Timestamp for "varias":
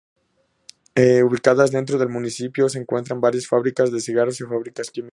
3.21-3.45